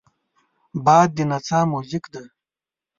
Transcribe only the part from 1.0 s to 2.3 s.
د نڅا موزیک دی